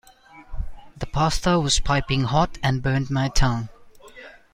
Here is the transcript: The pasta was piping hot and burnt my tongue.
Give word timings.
The 0.97 1.05
pasta 1.05 1.59
was 1.59 1.79
piping 1.79 2.23
hot 2.23 2.57
and 2.63 2.81
burnt 2.81 3.11
my 3.11 3.27
tongue. 3.29 3.69